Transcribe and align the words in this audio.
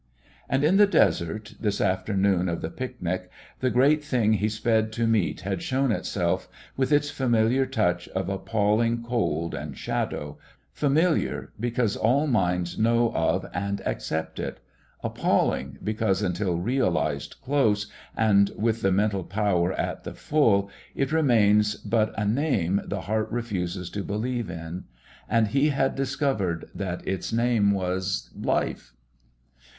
And 0.49 0.63
in 0.63 0.77
the 0.77 0.87
desert, 0.87 1.53
this 1.59 1.79
afternoon 1.79 2.49
of 2.49 2.61
the 2.61 2.71
picnic, 2.71 3.29
the 3.59 3.69
great 3.69 4.03
thing 4.03 4.33
he 4.33 4.49
sped 4.49 4.91
to 4.93 5.05
meet 5.05 5.41
had 5.41 5.61
shown 5.61 5.91
itself 5.91 6.49
with 6.75 6.91
its 6.91 7.11
familiar 7.11 7.67
touch 7.67 8.07
of 8.07 8.27
appalling 8.27 9.03
cold 9.03 9.53
and 9.53 9.77
shadow, 9.77 10.39
familiar, 10.73 11.51
because 11.59 11.95
all 11.95 12.25
minds 12.25 12.79
know 12.79 13.11
of 13.13 13.45
and 13.53 13.81
accept 13.85 14.39
it; 14.39 14.59
appalling 15.03 15.77
because, 15.83 16.23
until 16.23 16.57
realised 16.57 17.35
close, 17.39 17.85
and 18.17 18.49
with 18.57 18.81
the 18.81 18.91
mental 18.91 19.23
power 19.23 19.71
at 19.73 20.03
the 20.03 20.15
full, 20.15 20.71
it 20.95 21.11
remains 21.11 21.75
but 21.75 22.11
a 22.17 22.25
name 22.25 22.81
the 22.85 23.01
heart 23.01 23.29
refuses 23.29 23.87
to 23.91 24.03
believe 24.03 24.49
in. 24.49 24.85
And 25.29 25.49
he 25.49 25.69
had 25.69 25.93
discovered 25.93 26.71
that 26.73 27.07
its 27.07 27.31
name 27.31 27.69
was 27.71 28.31
Life. 28.35 28.93